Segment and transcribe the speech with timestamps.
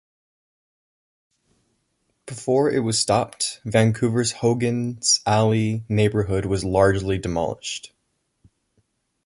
[2.25, 7.93] Before it was stopped, Vancouver's Hogan's Alley neighbourhood was largely demolished.